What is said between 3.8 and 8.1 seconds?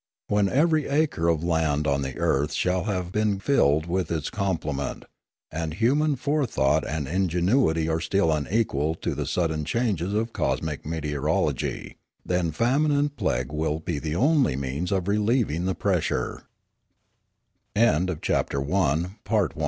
with its complement, and human fore thought and ingenuity are